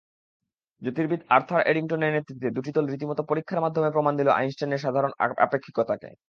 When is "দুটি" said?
2.57-2.71